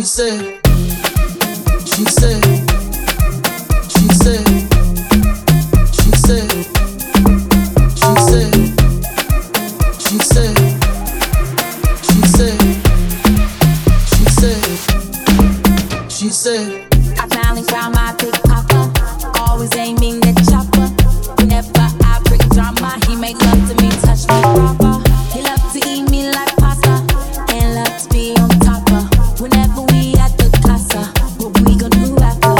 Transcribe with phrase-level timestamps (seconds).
[0.00, 0.69] she said.
[16.50, 16.86] Said.
[17.18, 18.90] I finally found my big papa.
[19.38, 20.86] Always aiming the chopper.
[21.38, 24.94] Whenever I bring drama, he make love to me, touch me proper.
[25.32, 26.94] He love to eat me like pasta,
[27.54, 29.40] and love to be on top of.
[29.40, 31.02] Whenever we at the casa,
[31.38, 32.54] what we gon' do after?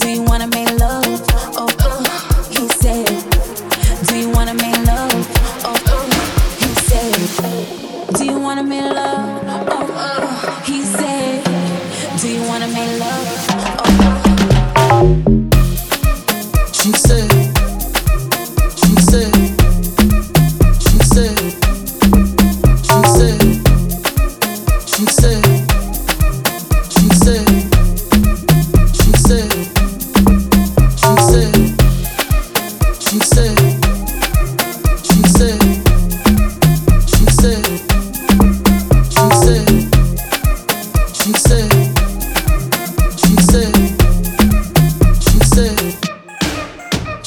[0.00, 1.04] Do you wanna make love?
[1.60, 2.00] Oh, oh,
[2.50, 3.06] he said.
[4.06, 5.12] Do you wanna make love?
[5.68, 6.06] Oh, oh,
[6.60, 8.14] he said.
[8.14, 9.44] Do you wanna make love?
[9.68, 11.45] Oh, oh, he said.
[12.18, 13.28] Do you wanna make love?
[16.72, 17.55] She said,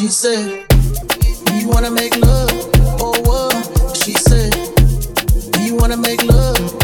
[0.00, 0.64] She said,
[1.60, 2.48] you wanna make love?
[3.02, 3.94] Oh, what?
[3.94, 4.54] She said,
[5.58, 6.79] you wanna make love?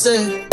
[0.00, 0.49] say